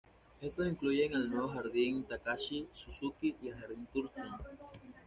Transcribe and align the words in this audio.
Estos 0.41 0.65
incluyen 0.67 1.13
el 1.13 1.29
nuevo 1.29 1.49
Jardín 1.49 2.03
Takashi 2.05 2.67
Suzuki 2.73 3.35
y 3.39 3.49
el 3.49 3.53
Jardín 3.53 3.87
Thurston. 3.93 4.29